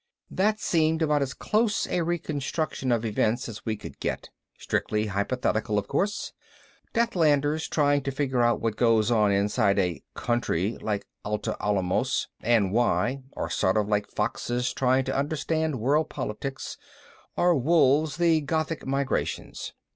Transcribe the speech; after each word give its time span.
That 0.31 0.59
seemed 0.59 1.03
about 1.03 1.21
as 1.21 1.35
close 1.35 1.85
a 1.85 2.01
reconstruction 2.01 2.91
of 2.91 3.05
events 3.05 3.47
as 3.47 3.67
we 3.67 3.77
could 3.77 3.99
get. 3.99 4.31
Strictly 4.57 5.05
hypothetical, 5.05 5.77
of 5.77 5.87
course. 5.87 6.33
Deathlanders 6.91 7.67
trying 7.69 8.01
to 8.01 8.11
figure 8.11 8.41
out 8.41 8.59
what 8.61 8.77
goes 8.77 9.11
on 9.11 9.31
inside 9.31 9.77
a 9.77 10.01
"country" 10.15 10.75
like 10.81 11.05
Atla 11.23 11.55
Alamos 11.59 12.29
and 12.39 12.71
why 12.71 13.21
are 13.37 13.47
sort 13.51 13.77
of 13.77 13.87
like 13.89 14.07
foxes 14.07 14.73
trying 14.73 15.05
to 15.05 15.15
understand 15.15 15.79
world 15.79 16.09
politics, 16.09 16.79
or 17.37 17.53
wolves 17.53 18.17
the 18.17 18.41
Gothic 18.41 18.87
migrations. 18.87 19.73